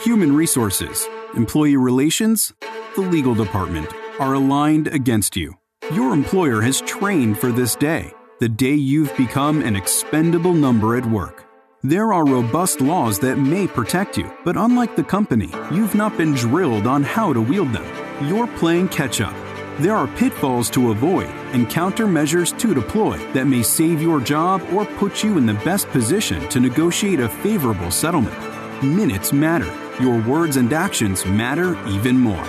[0.00, 2.52] Human resources, employee relations,
[2.96, 3.88] the legal department
[4.18, 5.54] are aligned against you.
[5.92, 11.06] Your employer has trained for this day, the day you've become an expendable number at
[11.06, 11.44] work.
[11.84, 16.34] There are robust laws that may protect you, but unlike the company, you've not been
[16.34, 17.84] drilled on how to wield them.
[18.28, 19.34] You're playing catch up.
[19.78, 24.84] There are pitfalls to avoid and countermeasures to deploy that may save your job or
[24.84, 28.51] put you in the best position to negotiate a favorable settlement.
[28.82, 32.44] Minutes matter your words and actions matter even more.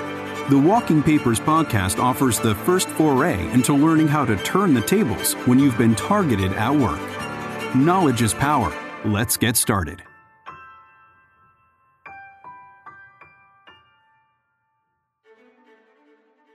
[0.50, 5.34] The Walking Papers podcast offers the first foray into learning how to turn the tables
[5.46, 7.00] when you've been targeted at work.
[7.76, 8.74] Knowledge is power.
[9.06, 10.02] Let's get started.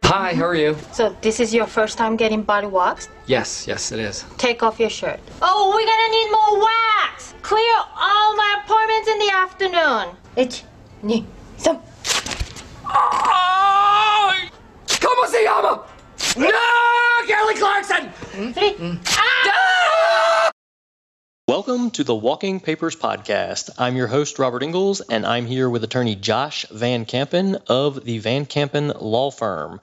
[0.05, 0.77] Hi, how are you?
[0.93, 3.11] So this is your first time getting body waxed?
[3.27, 4.25] Yes, yes, it is.
[4.39, 5.21] Take off your shirt.
[5.43, 7.08] Oh, we're gonna need more wax!
[7.49, 10.17] Clear all my appointments in the afternoon.
[10.37, 10.65] It's
[11.03, 11.25] ni,
[11.57, 11.81] some.
[15.01, 15.87] ¿Cómo se llama?
[16.37, 17.27] No!
[17.27, 18.13] Kelly Clarkson!
[18.53, 19.01] Three.
[19.07, 20.51] Ah!
[21.49, 23.71] Welcome to the Walking Papers Podcast.
[23.79, 28.19] I'm your host, Robert Ingalls, and I'm here with attorney Josh Van Kampen of the
[28.19, 29.81] Van Kampen Law Firm.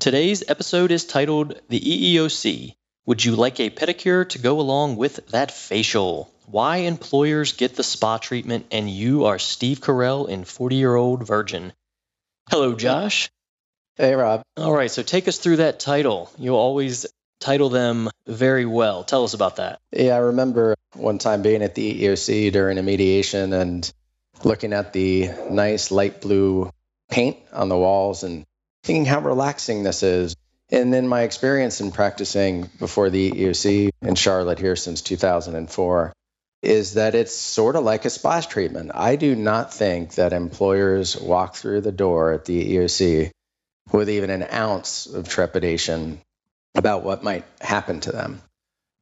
[0.00, 2.74] Today's episode is titled The EEOC
[3.06, 6.34] Would You Like a Pedicure to Go Along with That Facial?
[6.50, 11.26] Why Employers Get the Spa Treatment and You Are Steve Carell in 40 Year Old
[11.26, 11.74] Virgin.
[12.50, 13.28] Hello, Josh.
[13.96, 14.40] Hey, Rob.
[14.56, 16.32] All right, so take us through that title.
[16.38, 17.04] You always
[17.38, 19.04] title them very well.
[19.04, 19.78] Tell us about that.
[19.92, 23.92] Yeah, I remember one time being at the EEOC during a mediation and
[24.42, 26.72] looking at the nice light blue
[27.10, 28.46] paint on the walls and
[28.84, 30.34] thinking how relaxing this is.
[30.70, 36.14] And then my experience in practicing before the EEOC in Charlotte here since 2004
[36.62, 38.90] is that it's sort of like a splash treatment.
[38.94, 43.30] I do not think that employers walk through the door at the EEOC
[43.92, 46.20] with even an ounce of trepidation
[46.74, 48.42] about what might happen to them.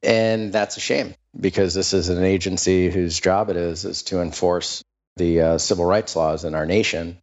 [0.02, 4.20] And that's a shame because this is an agency whose job it is is to
[4.20, 4.82] enforce
[5.16, 7.18] the uh, civil rights laws in our nation.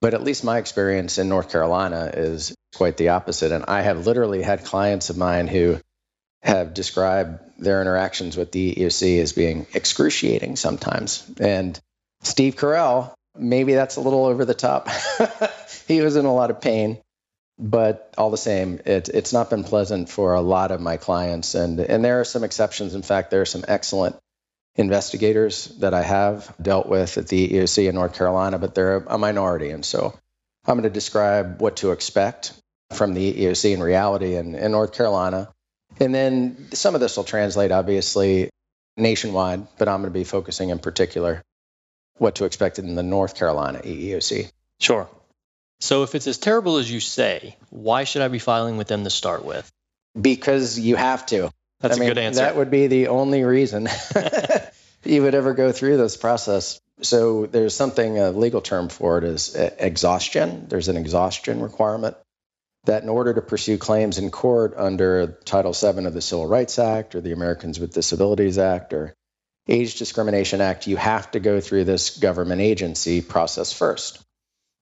[0.00, 3.52] But at least my experience in North Carolina is quite the opposite.
[3.52, 5.80] And I have literally had clients of mine who
[6.44, 11.28] have described their interactions with the EEOC as being excruciating sometimes.
[11.40, 11.78] And
[12.22, 14.88] Steve Carell, maybe that's a little over the top.
[15.88, 16.98] he was in a lot of pain,
[17.58, 21.54] but all the same, it, it's not been pleasant for a lot of my clients.
[21.54, 22.94] And, and there are some exceptions.
[22.94, 24.16] In fact, there are some excellent
[24.76, 29.16] investigators that I have dealt with at the EEOC in North Carolina, but they're a
[29.16, 29.70] minority.
[29.70, 30.18] And so
[30.66, 32.52] I'm going to describe what to expect
[32.92, 35.48] from the EEOC in reality in, in North Carolina.
[36.00, 38.50] And then some of this will translate, obviously,
[38.96, 41.42] nationwide, but I'm going to be focusing in particular
[42.18, 44.50] what to expect in the North Carolina EEOC.
[44.80, 45.08] Sure.
[45.80, 49.04] So if it's as terrible as you say, why should I be filing with them
[49.04, 49.70] to start with?
[50.20, 51.50] Because you have to.
[51.80, 52.40] That's I mean, a good answer.
[52.40, 53.88] That would be the only reason
[55.04, 56.80] you would ever go through this process.
[57.02, 60.66] So there's something, a legal term for it is uh, exhaustion.
[60.68, 62.16] There's an exhaustion requirement
[62.84, 66.78] that in order to pursue claims in court under Title VII of the Civil Rights
[66.78, 69.14] Act or the Americans with Disabilities Act or
[69.68, 74.22] Age Discrimination Act, you have to go through this government agency process first.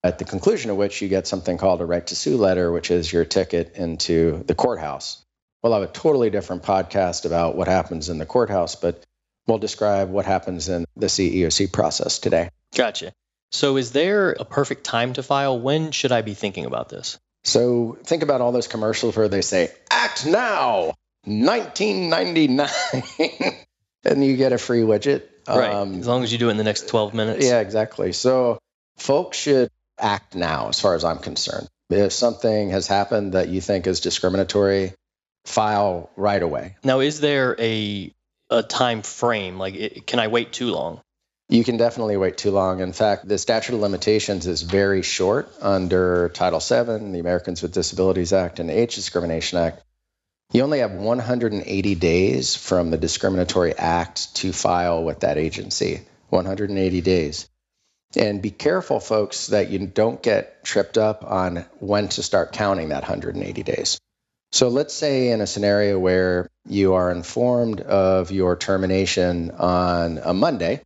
[0.03, 2.91] At the conclusion of which you get something called a right to sue letter, which
[2.91, 5.25] is your ticket into the courthouse.
[5.63, 9.05] We'll have a totally different podcast about what happens in the courthouse, but
[9.47, 12.51] we'll describe what happens in the EEOC process today.
[12.75, 13.13] Gotcha.
[13.53, 15.61] So, is there a perfect time to file?
[15.61, 17.21] When should I be thinking about this?
[17.45, 20.95] So, think about all those commercials where they say, Act now,
[21.25, 22.69] 1999,
[24.05, 25.25] and you get a free widget.
[25.49, 25.73] Right.
[25.73, 27.45] Um, as long as you do it in the next 12 minutes.
[27.45, 28.13] yeah, exactly.
[28.13, 28.59] So,
[28.97, 31.69] folks should act now, as far as I'm concerned.
[31.91, 34.95] If something has happened that you think is discriminatory,
[35.45, 36.77] file right away.
[36.85, 38.13] Now, is there a
[38.51, 39.59] a time frame?
[39.59, 41.01] Like, it, can I wait too long?
[41.53, 42.81] You can definitely wait too long.
[42.81, 47.75] In fact, the statute of limitations is very short under Title VII, the Americans with
[47.75, 49.83] Disabilities Act, and the Age Discrimination Act.
[50.55, 56.01] You only have 180 days from the discriminatory act to file with that agency.
[56.31, 57.51] 180 days.
[58.17, 62.89] And be careful, folks, that you don't get tripped up on when to start counting
[62.89, 63.99] that 180 days.
[64.53, 70.33] So let's say in a scenario where you are informed of your termination on a
[70.33, 70.81] Monday,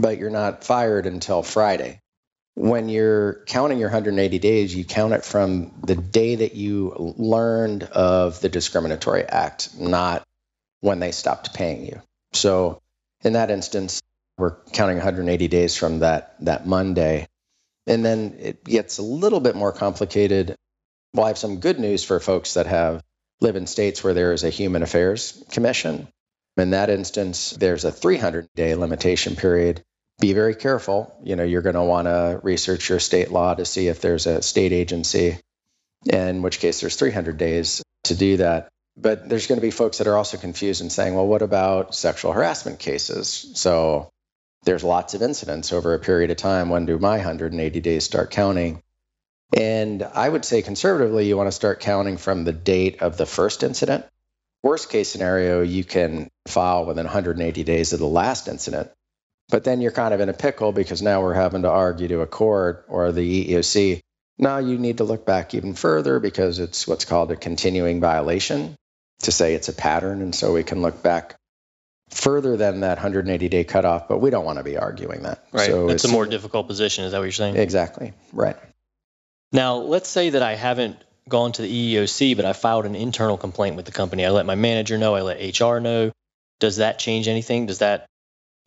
[0.00, 2.00] but you're not fired until Friday.
[2.54, 7.84] When you're counting your 180 days, you count it from the day that you learned
[7.84, 10.24] of the discriminatory act, not
[10.80, 12.02] when they stopped paying you.
[12.32, 12.80] So
[13.22, 14.00] in that instance,
[14.38, 17.26] We're counting 180 days from that that Monday.
[17.86, 20.54] And then it gets a little bit more complicated.
[21.12, 23.02] Well, I have some good news for folks that have
[23.40, 26.06] live in states where there is a human affairs commission.
[26.58, 29.82] In that instance, there's a 300 day limitation period.
[30.20, 31.16] Be very careful.
[31.22, 34.26] You know, you're going to want to research your state law to see if there's
[34.26, 35.38] a state agency,
[36.06, 38.68] in which case there's 300 days to do that.
[38.96, 41.94] But there's going to be folks that are also confused and saying, well, what about
[41.94, 43.52] sexual harassment cases?
[43.54, 44.10] So
[44.64, 46.68] there's lots of incidents over a period of time.
[46.68, 48.82] When do my 180 days start counting?
[49.56, 53.24] And I would say conservatively, you want to start counting from the date of the
[53.24, 54.04] first incident.
[54.62, 58.90] Worst case scenario, you can file within 180 days of the last incident.
[59.50, 62.20] But then you're kind of in a pickle because now we're having to argue to
[62.20, 64.00] a court or the EEOC.
[64.36, 68.76] Now you need to look back even further because it's what's called a continuing violation
[69.20, 70.20] to say it's a pattern.
[70.22, 71.34] And so we can look back
[72.10, 75.44] further than that 180 day cutoff, but we don't want to be arguing that.
[75.52, 75.66] Right.
[75.66, 77.04] So it's a more difficult position.
[77.04, 77.56] Is that what you're saying?
[77.56, 78.12] Exactly.
[78.32, 78.56] Right.
[79.52, 83.36] Now, let's say that I haven't gone to the EEOC, but I filed an internal
[83.36, 84.24] complaint with the company.
[84.24, 86.12] I let my manager know, I let HR know.
[86.60, 87.66] Does that change anything?
[87.66, 88.06] Does that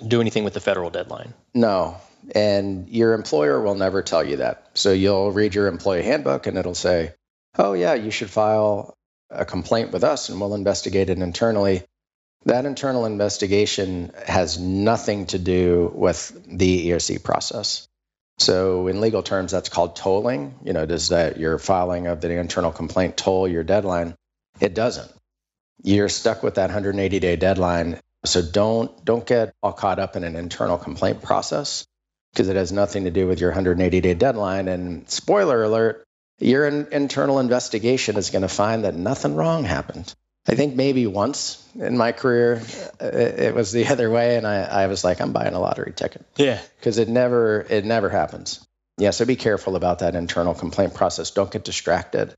[0.05, 1.33] do anything with the federal deadline?
[1.53, 1.97] No.
[2.35, 4.69] And your employer will never tell you that.
[4.73, 7.13] So you'll read your employee handbook and it'll say,
[7.57, 8.93] oh, yeah, you should file
[9.29, 11.83] a complaint with us and we'll investigate it internally.
[12.45, 17.87] That internal investigation has nothing to do with the EEOC process.
[18.41, 20.55] So, in legal terms, that's called tolling.
[20.63, 24.15] You know, does that your filing of the internal complaint toll your deadline?
[24.59, 25.11] It doesn't.
[25.83, 27.99] You're stuck with that 180 day deadline.
[28.25, 31.85] So don't don't get all caught up in an internal complaint process
[32.33, 34.67] because it has nothing to do with your 180 day deadline.
[34.67, 36.03] And spoiler alert,
[36.39, 40.13] your in, internal investigation is going to find that nothing wrong happened.
[40.47, 42.61] I think maybe once in my career
[42.99, 45.93] it, it was the other way, and I, I was like, I'm buying a lottery
[45.95, 46.25] ticket.
[46.35, 48.65] Yeah, because it never it never happens.
[48.97, 51.31] Yeah, so be careful about that internal complaint process.
[51.31, 52.35] Don't get distracted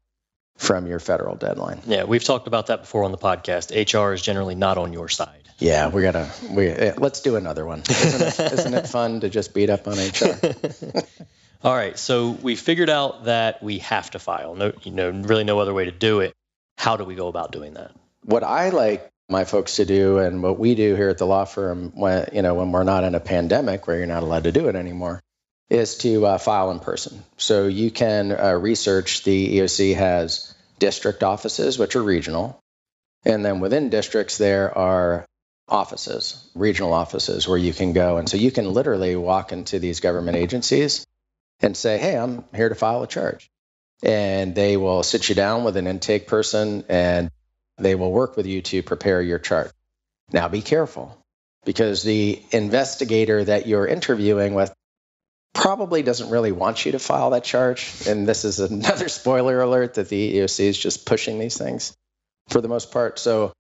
[0.58, 1.82] from your federal deadline.
[1.86, 3.72] Yeah, we've talked about that before on the podcast.
[3.74, 5.50] HR is generally not on your side.
[5.60, 7.84] Yeah, we gotta we let's do another one.
[7.90, 11.04] Isn't it, isn't it fun to just beat up on HR?
[11.64, 14.56] All right, so we figured out that we have to file.
[14.56, 16.36] No, you know, really no other way to do it.
[16.78, 17.92] How do we go about doing that?
[18.26, 21.46] What I like my folks to do, and what we do here at the law
[21.46, 24.52] firm, when you know when we're not in a pandemic where you're not allowed to
[24.52, 25.22] do it anymore,
[25.70, 27.24] is to uh, file in person.
[27.38, 29.24] So you can uh, research.
[29.24, 32.60] The EOC has district offices, which are regional,
[33.24, 35.26] and then within districts there are
[35.70, 38.18] offices, regional offices, where you can go.
[38.18, 41.06] And so you can literally walk into these government agencies
[41.62, 43.50] and say, "Hey, I'm here to file a charge."
[44.04, 47.32] And they will sit you down with an intake person and
[47.78, 49.72] they will work with you to prepare your chart.
[50.32, 51.18] Now, be careful
[51.66, 54.74] because the investigator that you're interviewing with
[55.54, 58.04] probably doesn't really want you to file that charge.
[58.06, 61.96] And this is another spoiler alert that the EEOC is just pushing these things
[62.50, 63.20] for the most part.
[63.20, 63.54] So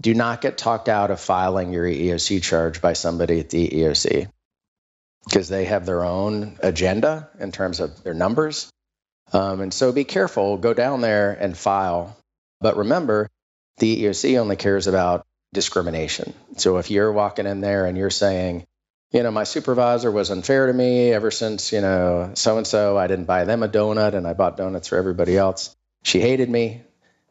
[0.00, 4.30] do not get talked out of filing your EEOC charge by somebody at the EEOC
[5.24, 8.70] because they have their own agenda in terms of their numbers
[9.32, 12.16] um, and so be careful, go down there and file.
[12.60, 13.28] But remember,
[13.78, 16.34] the EEOC only cares about discrimination.
[16.56, 18.66] So if you're walking in there and you're saying,
[19.12, 22.98] you know, my supervisor was unfair to me ever since, you know, so and so,
[22.98, 25.74] I didn't buy them a donut and I bought donuts for everybody else.
[26.02, 26.82] She hated me.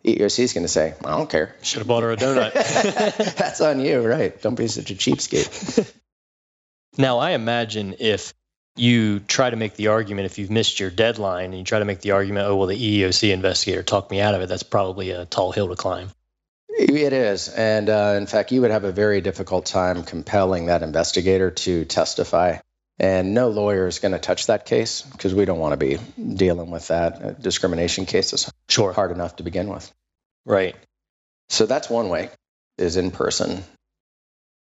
[0.04, 1.56] EEOC is going to say, I don't care.
[1.62, 2.54] Should have bought her a donut.
[3.36, 4.40] That's on you, right?
[4.42, 5.92] Don't be such a cheapskate.
[6.98, 8.34] now, I imagine if
[8.80, 11.86] you try to make the argument if you've missed your deadline and you try to
[11.86, 15.12] make the argument, oh, well, the EEOC investigator talked me out of it, that's probably
[15.12, 16.10] a tall hill to climb.
[16.70, 17.50] It is.
[17.50, 21.86] And uh, in fact, you would have a very difficult time compelling that investigator to
[21.86, 22.58] testify.
[23.00, 25.98] And no lawyer is going to touch that case because we don't want to be
[26.36, 27.22] dealing with that.
[27.22, 28.92] Uh, discrimination case is sure.
[28.92, 29.92] hard enough to begin with.
[30.46, 30.76] Right.
[31.50, 32.30] So that's one way
[32.78, 33.64] is in person.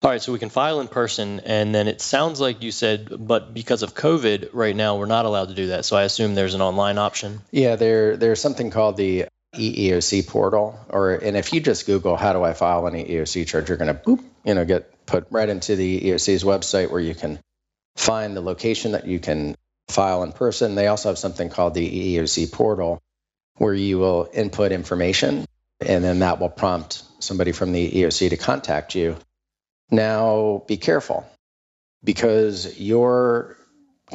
[0.01, 3.09] All right, so we can file in person, and then it sounds like you said,
[3.27, 5.83] but because of COVID, right now we're not allowed to do that.
[5.83, 7.41] So I assume there's an online option.
[7.51, 9.25] Yeah, there there's something called the
[9.55, 13.67] EEOC portal, or and if you just Google how do I file an EEOC charge,
[13.67, 17.13] you're going to boop, you know, get put right into the EEOC's website where you
[17.13, 17.37] can
[17.97, 19.53] find the location that you can
[19.89, 20.75] file in person.
[20.75, 23.01] They also have something called the EEOC portal,
[23.57, 25.45] where you will input information,
[25.81, 29.17] and then that will prompt somebody from the EEOC to contact you
[29.91, 31.25] now, be careful
[32.03, 33.57] because your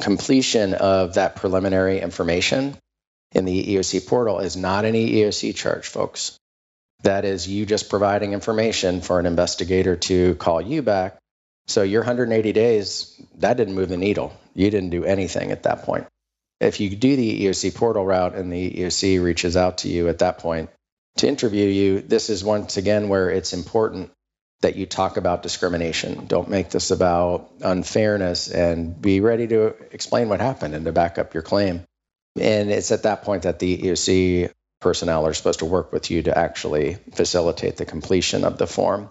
[0.00, 2.76] completion of that preliminary information
[3.32, 6.38] in the EEOC portal is not an EEOC charge, folks.
[7.02, 11.18] That is you just providing information for an investigator to call you back
[11.66, 14.36] So your 180 days, that didn't move the needle.
[14.54, 16.06] You didn't do anything at that point.
[16.60, 20.18] If you do the EEOC portal route and the EEOC reaches out to you at
[20.18, 20.70] that point
[21.18, 24.10] to interview you, this is once again where it's important
[24.60, 26.26] that you talk about discrimination.
[26.26, 31.18] Don't make this about unfairness and be ready to explain what happened and to back
[31.18, 31.82] up your claim.
[32.40, 36.22] And it's at that point that the EOC personnel are supposed to work with you
[36.22, 39.10] to actually facilitate the completion of the form.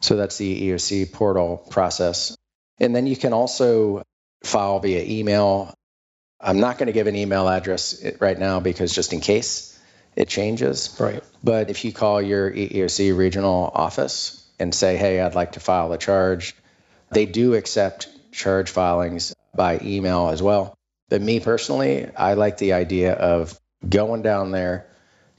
[0.00, 2.36] So that's the EOC portal process.
[2.78, 4.02] And then you can also
[4.44, 5.74] file via email.
[6.40, 9.78] I'm not going to give an email address right now because just in case
[10.14, 10.96] it changes.
[10.98, 11.22] Right.
[11.42, 15.92] But if you call your EEOC regional office and say, hey, I'd like to file
[15.92, 16.54] a charge,
[17.10, 20.76] they do accept charge filings by email as well.
[21.08, 24.86] But me personally, I like the idea of going down there,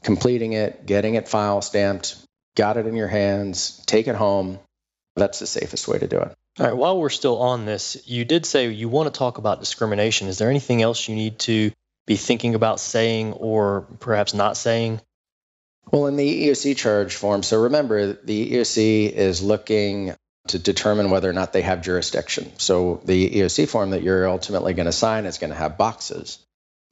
[0.04, 2.18] completing it, getting it file stamped,
[2.56, 4.60] got it in your hands, take it home.
[5.16, 6.36] That's the safest way to do it.
[6.60, 9.60] All right, while we're still on this, you did say you want to talk about
[9.60, 10.28] discrimination.
[10.28, 11.72] Is there anything else you need to
[12.06, 15.00] be thinking about saying or perhaps not saying?
[15.92, 20.14] Well, in the EEOC charge form, so remember the EEOC is looking
[20.50, 22.52] to determine whether or not they have jurisdiction.
[22.58, 26.40] So the EEOC form that you're ultimately going to sign is going to have boxes.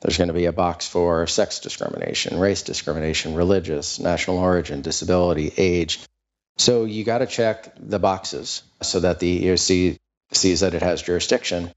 [0.01, 5.51] There's going to be a box for sex discrimination, race discrimination, religious, national origin, disability,
[5.57, 5.99] age.
[6.57, 9.97] So you got to check the boxes so that the EEOC
[10.33, 11.71] sees that it has jurisdiction.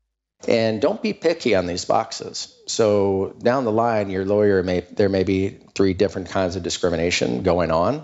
[0.48, 2.56] And don't be picky on these boxes.
[2.66, 7.42] So down the line, your lawyer may there may be three different kinds of discrimination
[7.42, 8.02] going on.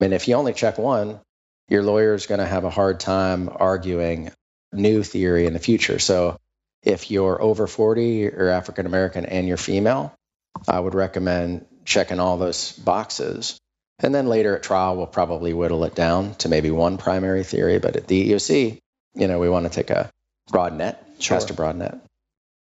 [0.00, 1.20] And if you only check one,
[1.68, 4.30] your lawyer is going to have a hard time arguing
[4.72, 5.98] new theory in the future.
[5.98, 6.38] So
[6.82, 10.14] if you're over 40, you're African American, and you're female,
[10.66, 13.58] I would recommend checking all those boxes.
[14.00, 17.78] And then later at trial, we'll probably whittle it down to maybe one primary theory.
[17.78, 18.78] But at the EEOC,
[19.14, 20.10] you know, we want to take a
[20.50, 21.36] broad net, Sure.
[21.36, 21.98] cast a broad net.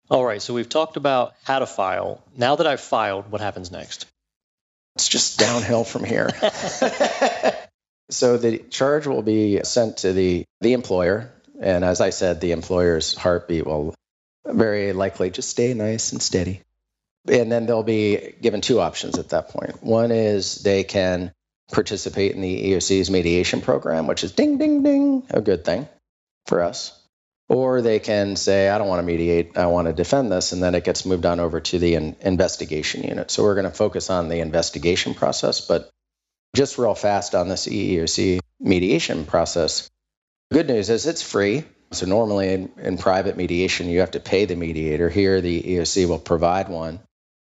[0.09, 2.23] All right, so we've talked about how to file.
[2.35, 4.05] Now that I've filed, what happens next?
[4.95, 6.29] It's just downhill from here.
[8.09, 11.31] so the charge will be sent to the, the employer.
[11.59, 13.93] And as I said, the employer's heartbeat will
[14.45, 16.61] very likely just stay nice and steady.
[17.27, 19.83] And then they'll be given two options at that point.
[19.83, 21.33] One is they can
[21.71, 25.89] participate in the EOC's mediation program, which is ding, ding, ding, a good thing
[26.45, 26.96] for us.
[27.49, 30.61] Or they can say, I don't want to mediate, I want to defend this, and
[30.61, 33.31] then it gets moved on over to the in- investigation unit.
[33.31, 35.89] So we're going to focus on the investigation process, but
[36.55, 39.89] just real fast on this EEOC mediation process.
[40.51, 41.63] Good news is it's free.
[41.91, 45.09] So normally in, in private mediation, you have to pay the mediator.
[45.09, 46.99] Here, the EOC will provide one.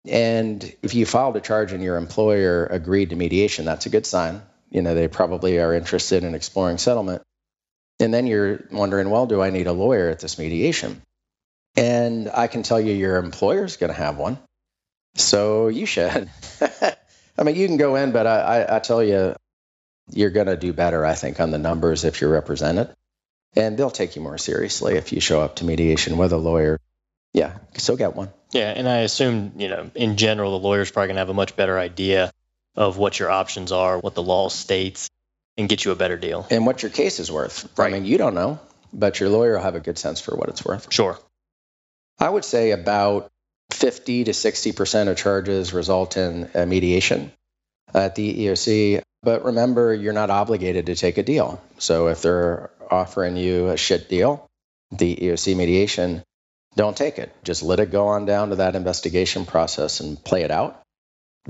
[0.07, 4.07] And if you filed a charge and your employer agreed to mediation, that's a good
[4.07, 4.43] sign.
[4.71, 7.23] You know, they probably are interested in exploring settlement.
[8.01, 11.03] And then you're wondering, well, do I need a lawyer at this mediation?
[11.77, 14.39] And I can tell you your employer's going to have one.
[15.15, 16.31] So you should.
[17.39, 19.35] I mean, you can go in, but I, I, I tell you,
[20.11, 22.95] you're going to do better, I think, on the numbers if you're represented.
[23.57, 26.81] And they'll take you more seriously if you show up to mediation with a lawyer.
[27.33, 28.31] Yeah, so get one.
[28.53, 31.35] Yeah, and I assume, you know, in general, the lawyer's probably going to have a
[31.35, 32.33] much better idea
[32.75, 35.11] of what your options are, what the law states,
[35.59, 36.47] and get you a better deal.
[36.51, 37.69] And what your case is worth.
[37.77, 37.89] Right.
[37.89, 38.61] I mean, you don't know,
[38.93, 40.91] but your lawyer will have a good sense for what it's worth.
[40.93, 41.19] Sure.
[42.19, 43.31] I would say about
[43.73, 47.33] 50 to 60% of charges result in a mediation
[47.93, 49.03] at the EOC.
[49.23, 51.61] But remember, you're not obligated to take a deal.
[51.79, 54.47] So if they're offering you a shit deal,
[54.93, 56.23] the EOC mediation,
[56.77, 57.35] don't take it.
[57.43, 60.81] Just let it go on down to that investigation process and play it out.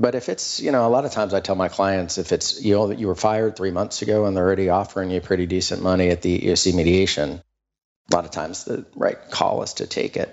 [0.00, 2.62] But if it's, you know, a lot of times I tell my clients if it's,
[2.62, 5.46] you know, that you were fired three months ago and they're already offering you pretty
[5.46, 7.42] decent money at the EOC mediation,
[8.10, 10.32] a lot of times the right call is to take it,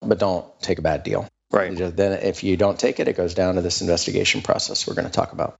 [0.00, 1.28] but don't take a bad deal.
[1.50, 1.76] Right.
[1.76, 4.94] Just- Then if you don't take it, it goes down to this investigation process we're
[4.94, 5.58] going to talk about.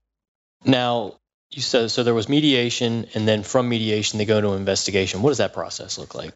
[0.65, 1.19] Now,
[1.51, 5.21] you said so there was mediation, and then from mediation, they go to investigation.
[5.21, 6.33] What does that process look like?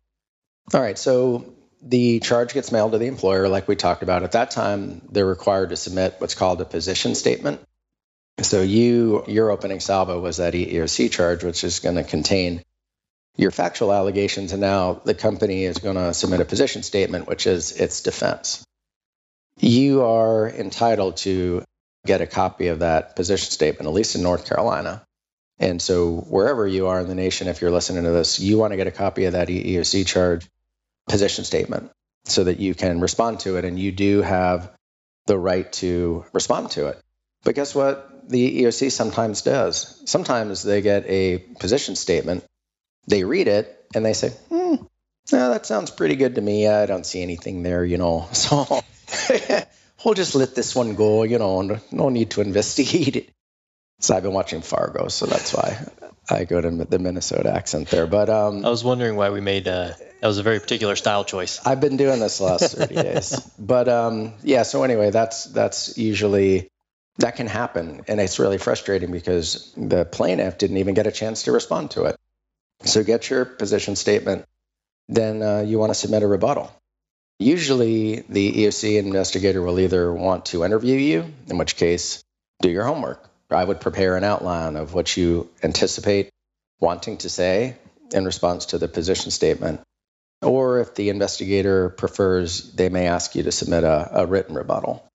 [0.75, 0.97] All right.
[0.97, 4.23] So the charge gets mailed to the employer, like we talked about.
[4.23, 7.61] At that time, they're required to submit what's called a position statement.
[8.41, 12.63] So you, your opening salvo was that EEOC charge, which is going to contain
[13.35, 17.47] your factual allegations, and now the company is going to submit a position statement, which
[17.47, 18.65] is its defense.
[19.57, 21.63] You are entitled to
[22.05, 25.03] get a copy of that position statement, at least in North Carolina.
[25.57, 28.71] And so, wherever you are in the nation, if you're listening to this, you want
[28.71, 30.47] to get a copy of that EEOC charge
[31.09, 31.91] position statement
[32.25, 33.65] so that you can respond to it.
[33.65, 34.71] And you do have
[35.25, 36.99] the right to respond to it.
[37.43, 38.29] But guess what?
[38.29, 40.01] The EOC sometimes does.
[40.05, 42.43] Sometimes they get a position statement,
[43.07, 44.75] they read it, and they say, hmm,
[45.31, 46.67] no, that sounds pretty good to me.
[46.67, 48.27] I don't see anything there, you know.
[48.33, 48.81] So
[50.05, 53.29] we'll just let this one go, you know, no need to investigate it.
[53.99, 55.85] So I've been watching Fargo, so that's why
[56.29, 58.07] I go to the Minnesota accent there.
[58.07, 61.23] But um, I was wondering why we made uh, that was a very particular style
[61.23, 61.65] choice.
[61.65, 63.39] I've been doing this the last 30 days.
[63.57, 66.69] But um, yeah, so anyway, that's that's usually
[67.17, 71.43] that can happen, and it's really frustrating because the plaintiff didn't even get a chance
[71.43, 72.15] to respond to it.
[72.85, 74.45] So get your position statement,
[75.09, 76.71] then uh, you want to submit a rebuttal.
[77.37, 82.23] Usually, the EOC investigator will either want to interview you, in which case,
[82.61, 83.28] do your homework.
[83.51, 86.29] I would prepare an outline of what you anticipate
[86.79, 87.77] wanting to say
[88.13, 89.81] in response to the position statement.
[90.41, 95.05] Or if the investigator prefers, they may ask you to submit a, a written rebuttal.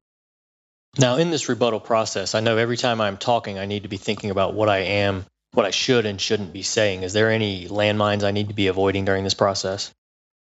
[0.99, 3.97] Now, in this rebuttal process, I know every time I'm talking, I need to be
[3.97, 7.03] thinking about what I am, what I should and shouldn't be saying.
[7.03, 9.91] Is there any landmines I need to be avoiding during this process?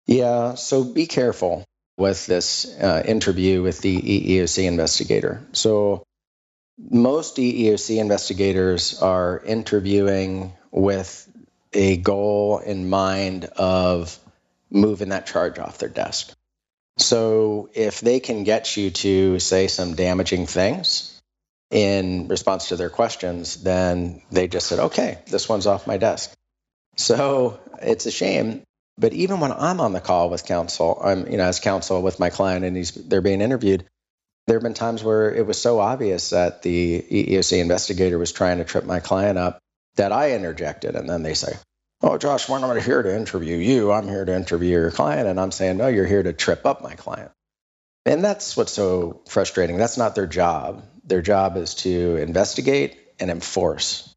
[0.05, 1.63] Yeah, so be careful
[1.97, 5.43] with this uh, interview with the EEOC investigator.
[5.53, 6.03] So,
[6.77, 11.29] most EEOC investigators are interviewing with
[11.73, 14.17] a goal in mind of
[14.69, 16.33] moving that charge off their desk.
[16.97, 21.21] So if they can get you to say some damaging things
[21.71, 26.31] in response to their questions, then they just said, okay, this one's off my desk.
[26.95, 28.61] So it's a shame.
[28.97, 32.19] But even when I'm on the call with counsel, I'm, you know, as counsel with
[32.19, 33.85] my client and he's, they're being interviewed,
[34.47, 38.57] there have been times where it was so obvious that the EEOC investigator was trying
[38.57, 39.59] to trip my client up
[39.95, 40.95] that I interjected.
[40.95, 41.53] And then they say,
[42.01, 43.91] oh, Josh, we're not here to interview you.
[43.91, 45.27] I'm here to interview your client.
[45.27, 47.31] And I'm saying, no, you're here to trip up my client.
[48.05, 49.77] And that's what's so frustrating.
[49.77, 50.83] That's not their job.
[51.05, 54.13] Their job is to investigate and enforce.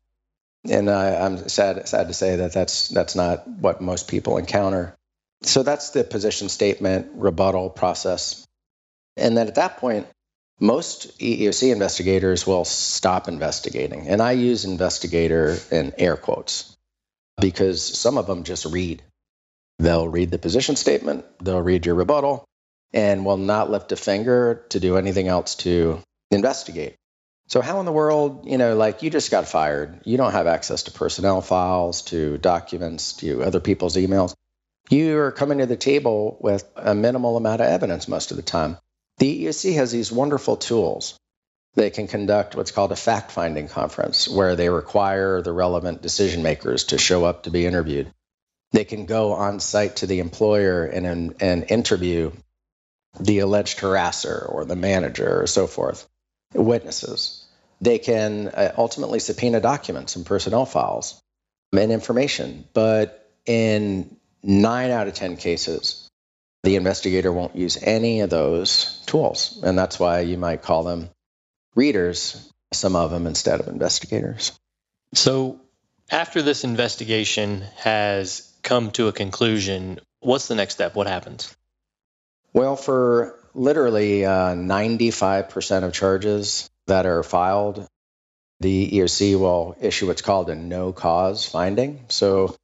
[0.69, 4.97] And I, I'm sad, sad to say that that's, that's not what most people encounter.
[5.43, 8.45] So that's the position statement rebuttal process.
[9.17, 10.09] And then at that point,
[10.61, 14.09] most EEOC investigators will stop investigating.
[14.09, 16.75] And I use investigator in air quotes
[17.41, 19.03] because some of them just read.
[19.79, 22.47] They'll read the position statement, they'll read your rebuttal,
[22.95, 26.97] and will not lift a finger to do anything else to investigate.
[27.49, 30.47] So, how in the world, you know, like you just got fired, you don't have
[30.47, 34.35] access to personnel files, to documents, to other people's emails.
[34.89, 38.43] You are coming to the table with a minimal amount of evidence most of the
[38.43, 38.79] time.
[39.19, 41.19] The EEOC has these wonderful tools
[41.77, 46.43] they can conduct what's called a fact finding conference, where they require the relevant decision
[46.43, 48.11] makers to show up to be interviewed.
[48.73, 52.33] They can go on site to the employer and, and interview
[53.21, 56.09] the alleged harasser or the manager or so forth,
[56.55, 57.45] witnesses.
[57.81, 61.21] They can uh, ultimately subpoena documents and personnel files
[61.73, 62.65] and information.
[62.73, 66.06] But in nine out of 10 cases,
[66.67, 69.61] the investigator won't use any of those tools.
[69.63, 71.11] And that's why you might call them
[71.77, 74.51] readers, some of them instead of investigators.
[75.15, 75.61] So,
[76.11, 80.97] after this investigation has come to a conclusion, what's the next step?
[80.97, 81.55] What happens?
[82.53, 87.87] Well, for literally uh, 95% of charges that are filed,
[88.59, 92.07] the EOC will issue what's called a no cause finding.
[92.09, 92.57] So,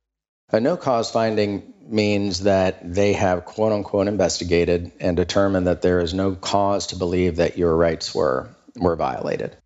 [0.51, 6.01] a no cause finding means that they have quote unquote investigated and determined that there
[6.01, 9.57] is no cause to believe that your rights were were violated.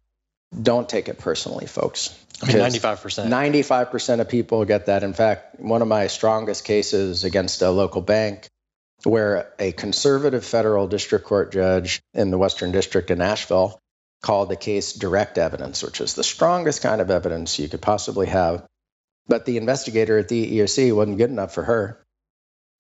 [0.60, 2.16] Don't take it personally, folks.
[2.42, 3.28] I mean, 95%.
[3.28, 5.02] 95% of people get that.
[5.02, 8.48] In fact, one of my strongest cases against a local bank
[9.04, 13.78] where a conservative federal district court judge in the Western District in Asheville
[14.22, 18.26] called the case direct evidence, which is the strongest kind of evidence you could possibly
[18.26, 18.64] have.
[19.28, 22.02] But the investigator at the EOC wasn't good enough for her.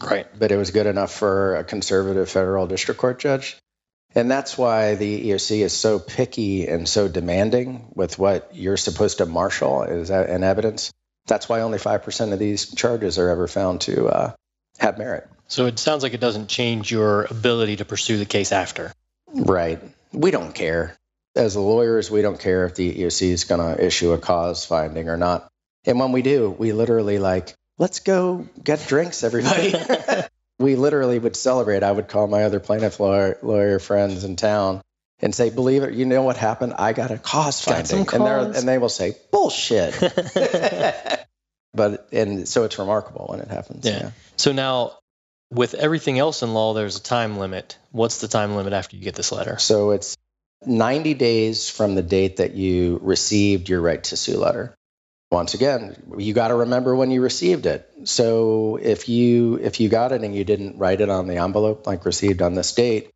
[0.02, 0.26] Right.
[0.38, 3.56] But it was good enough for a conservative federal district court judge.
[4.14, 9.18] And that's why the EOC is so picky and so demanding with what you're supposed
[9.18, 10.90] to marshal as an evidence.
[11.26, 14.32] That's why only 5% of these charges are ever found to uh,
[14.78, 15.28] have merit.
[15.48, 18.92] So it sounds like it doesn't change your ability to pursue the case after.
[19.28, 19.80] Right.
[20.12, 20.96] We don't care.
[21.34, 25.10] As lawyers, we don't care if the EOC is going to issue a cause finding
[25.10, 25.48] or not.
[25.84, 29.74] And when we do, we literally like, let's go get drinks, everybody.
[30.58, 31.82] we literally would celebrate.
[31.82, 34.82] I would call my other plaintiff lawyer, lawyer friends in town
[35.20, 36.74] and say, "Believe it, you know what happened?
[36.78, 39.94] I got a cause finding," and they and they will say, "Bullshit."
[41.74, 43.84] but and so it's remarkable when it happens.
[43.84, 43.98] Yeah.
[43.98, 44.10] yeah.
[44.36, 44.98] So now,
[45.50, 47.78] with everything else in law, there's a time limit.
[47.90, 49.58] What's the time limit after you get this letter?
[49.58, 50.16] So it's
[50.64, 54.75] 90 days from the date that you received your right to sue letter.
[55.30, 57.88] Once again, you got to remember when you received it.
[58.04, 61.86] So if you if you got it and you didn't write it on the envelope
[61.86, 63.10] like received on this date,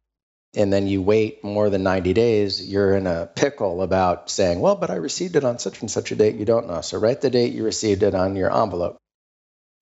[0.54, 4.74] and then you wait more than 90 days, you're in a pickle about saying, well,
[4.74, 6.36] but I received it on such and such a date.
[6.36, 6.80] You don't know.
[6.80, 8.96] So write the date you received it on your envelope.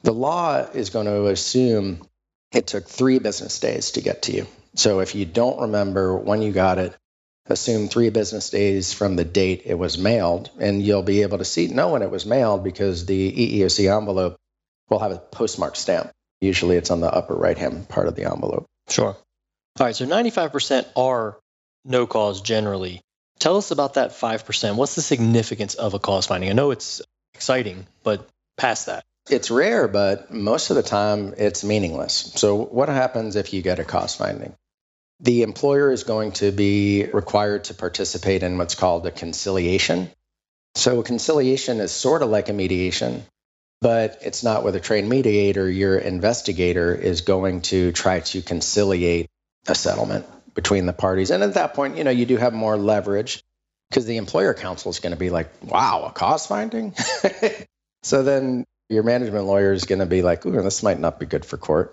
[0.02, 2.06] The law is going to assume
[2.52, 4.46] it took three business days to get to you.
[4.74, 6.94] So if you don't remember when you got it,
[7.48, 11.44] assume three business days from the date it was mailed, and you'll be able to
[11.44, 14.36] see know when it was mailed because the EEOC envelope
[14.88, 16.10] will have a postmark stamp.
[16.40, 18.66] Usually it's on the upper right hand part of the envelope.
[18.88, 19.16] Sure.
[19.78, 21.38] All right, so 95% are
[21.84, 23.00] no cause generally.
[23.38, 24.76] Tell us about that 5%.
[24.76, 26.50] What's the significance of a cause finding?
[26.50, 27.00] I know it's
[27.34, 29.04] exciting, but past that.
[29.30, 32.32] It's rare, but most of the time it's meaningless.
[32.36, 34.54] So, what happens if you get a cause finding?
[35.20, 40.10] The employer is going to be required to participate in what's called a conciliation.
[40.74, 43.24] So, a conciliation is sort of like a mediation,
[43.80, 45.68] but it's not with a trained mediator.
[45.68, 49.28] Your investigator is going to try to conciliate
[49.66, 51.30] a settlement between the parties.
[51.30, 53.42] And at that point, you know, you do have more leverage
[53.90, 56.94] because the employer counsel is going to be like, wow, a cause finding?
[58.02, 61.26] so then your management lawyer is going to be like, ooh, this might not be
[61.26, 61.92] good for court.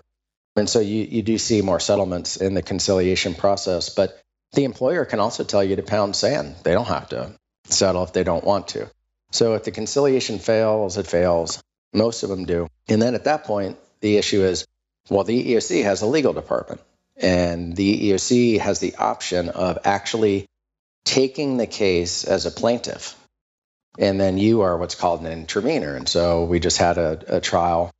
[0.56, 3.90] And so you, you do see more settlements in the conciliation process.
[3.90, 4.20] But
[4.52, 6.56] the employer can also tell you to pound sand.
[6.62, 7.32] They don't have to
[7.66, 8.90] settle if they don't want to.
[9.32, 11.62] So if the conciliation fails, it fails.
[11.92, 12.68] Most of them do.
[12.88, 14.66] And then at that point, the issue is
[15.08, 16.80] well, the EEOC has a legal department.
[17.16, 20.46] And the EEOC has the option of actually
[21.04, 23.16] taking the case as a plaintiff.
[23.98, 25.96] And then you are what's called an intervener.
[25.96, 27.90] And so we just had a, a trial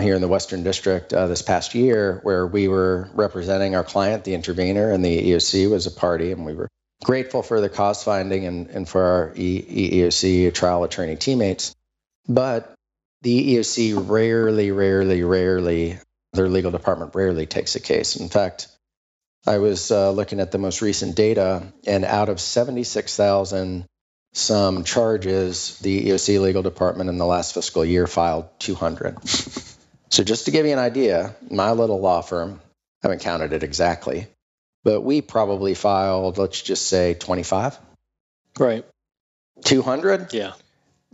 [0.00, 4.24] here in the Western District uh, this past year where we were representing our client,
[4.24, 6.32] the intervener, and the EEOC was a party.
[6.32, 6.68] And we were
[7.04, 11.74] grateful for the cause finding and, and for our EEOC trial attorney teammates.
[12.26, 12.72] But
[13.20, 15.98] the EEOC rarely, rarely, rarely
[16.32, 18.16] their legal department rarely takes a case.
[18.16, 18.68] In fact,
[19.46, 23.84] I was uh, looking at the most recent data, and out of 76,000
[24.34, 29.18] some charges, the EOC legal department in the last fiscal year filed 200.
[30.12, 32.60] so, just to give you an idea, my little law firm,
[33.02, 34.26] I haven't counted it exactly,
[34.84, 37.78] but we probably filed, let's just say 25.
[38.58, 38.84] Right.
[39.64, 40.34] 200?
[40.34, 40.52] Yeah.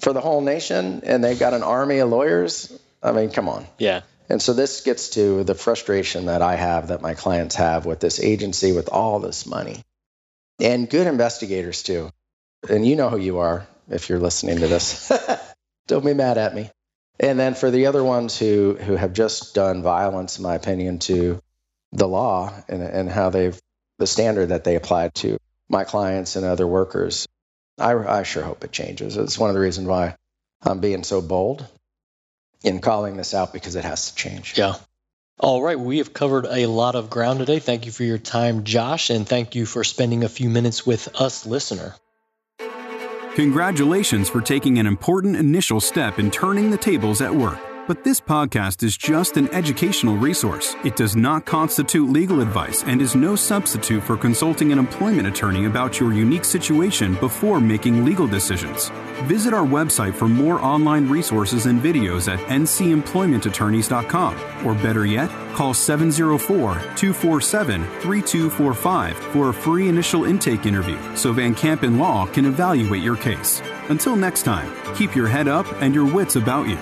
[0.01, 2.77] For the whole nation, and they've got an army of lawyers.
[3.01, 3.69] I mean, come on.
[3.79, 4.01] Yeah.
[4.29, 8.01] And so this gets to the frustration that I have, that my clients have with
[8.01, 9.81] this agency with all this money
[10.59, 12.11] and good investigators too.
[12.69, 15.13] And you know who you are if you're listening to this.
[15.87, 16.69] Don't be mad at me.
[17.21, 20.99] And then for the other ones who, who have just done violence, in my opinion,
[21.01, 21.41] to
[21.93, 23.59] the law and, and how they've,
[23.99, 27.27] the standard that they applied to my clients and other workers,
[27.79, 29.17] I, I sure hope it changes.
[29.17, 30.17] It's one of the reasons why
[30.63, 31.67] I'm being so bold
[32.63, 34.57] in calling this out because it has to change.
[34.57, 34.75] Yeah.
[35.41, 35.79] All right.
[35.79, 37.61] We have covered a lot of ground today.
[37.61, 41.09] Thank you for your time, Josh, and thank you for spending a few minutes with
[41.21, 41.95] us, listener.
[43.39, 47.78] Congratulations for taking an important initial step in turning the tables at work.
[47.89, 50.77] But this podcast is just an educational resource.
[50.85, 55.65] It does not constitute legal advice and is no substitute for consulting an employment attorney
[55.65, 58.91] about your unique situation before making legal decisions.
[59.23, 65.73] Visit our website for more online resources and videos at ncemploymentattorneys.com, or better yet, call
[65.73, 73.03] 704 247 3245 for a free initial intake interview so Van Kampen Law can evaluate
[73.03, 73.63] your case.
[73.89, 76.77] Until next time, keep your head up and your wits about you.